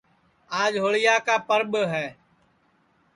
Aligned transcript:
آج 0.61 0.73
ہوݪیا 0.83 1.15
کا 1.25 1.35
پرٻ 1.47 1.71
ہے 1.93 2.07